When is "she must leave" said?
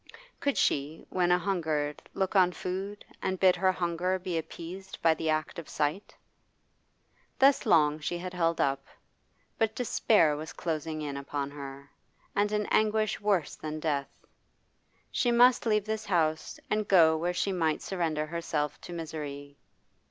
15.11-15.85